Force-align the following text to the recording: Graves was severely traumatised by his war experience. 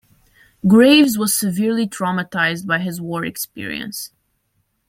Graves 0.67 1.15
was 1.15 1.37
severely 1.37 1.85
traumatised 1.87 2.65
by 2.65 2.79
his 2.79 2.99
war 2.99 3.23
experience. 3.23 4.11